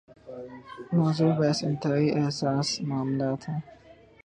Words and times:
موضوع 0.93 1.31
بحث 1.39 1.63
انتہائی 1.63 2.07
حساس 2.27 2.81
معاملات 2.81 3.49
ہیں۔ 3.49 3.59